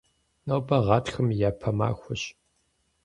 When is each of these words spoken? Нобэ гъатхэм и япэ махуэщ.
Нобэ 0.47 0.77
гъатхэм 0.85 1.27
и 1.33 1.37
япэ 1.49 1.69
махуэщ. 1.77 2.23